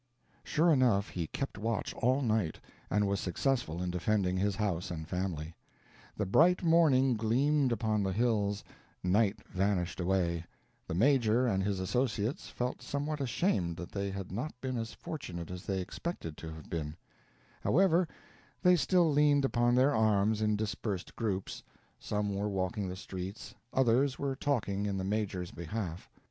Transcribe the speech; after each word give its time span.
Sure 0.43 0.73
enough, 0.73 1.09
he 1.09 1.27
kept 1.27 1.59
watch 1.59 1.93
all 1.93 2.23
night, 2.23 2.59
and 2.89 3.05
was 3.07 3.19
successful 3.19 3.83
in 3.83 3.91
defending 3.91 4.35
his 4.35 4.55
house 4.55 4.89
and 4.89 5.07
family. 5.07 5.53
The 6.17 6.25
bright 6.25 6.63
morning 6.63 7.13
gleamed 7.13 7.71
upon 7.71 8.01
the 8.01 8.11
hills, 8.11 8.63
night 9.03 9.47
vanished 9.47 9.99
away, 9.99 10.43
the 10.87 10.95
Major 10.95 11.45
and 11.45 11.61
his 11.61 11.79
associates 11.79 12.49
felt 12.49 12.81
somewhat 12.81 13.21
ashamed 13.21 13.77
that 13.77 13.91
they 13.91 14.09
had 14.09 14.31
not 14.31 14.59
been 14.59 14.75
as 14.75 14.91
fortunate 14.91 15.51
as 15.51 15.67
they 15.67 15.79
expected 15.81 16.35
to 16.37 16.49
have 16.51 16.67
been; 16.67 16.95
however, 17.63 18.07
they 18.63 18.75
still 18.75 19.11
leaned 19.11 19.45
upon 19.45 19.75
their 19.75 19.93
arms 19.93 20.41
in 20.41 20.55
dispersed 20.55 21.15
groups; 21.15 21.61
some 21.99 22.33
were 22.33 22.49
walking 22.49 22.89
the 22.89 22.95
streets, 22.95 23.53
others 23.71 24.17
were 24.17 24.35
talking 24.35 24.87
in 24.87 24.97
the 24.97 25.03
Major's 25.03 25.51
behalf. 25.51 26.09